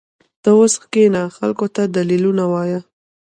ته 0.41 0.49
اوس 0.57 0.73
کښېنه 0.93 1.21
خلقو 1.35 1.67
ته 1.75 1.81
دليلونه 1.95 2.43
ووايه. 2.47 2.79